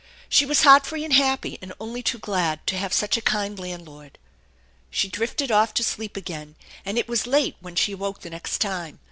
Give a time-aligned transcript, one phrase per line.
[0.29, 3.59] She was heart free and happy, and only too glad tc have such a kind
[3.59, 4.17] landlord.
[4.89, 8.57] She drifted off to sleep again, and it was late when she awoke the next
[8.61, 8.97] time.